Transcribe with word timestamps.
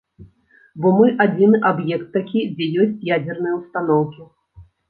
Бо 0.85 0.93
мы 0.99 1.11
адзіны 1.25 1.57
аб'ект 1.71 2.07
такі, 2.17 2.41
дзе 2.57 2.71
ёсць 2.87 2.99
ядзерныя 3.15 3.53
ўстаноўкі. 3.61 4.21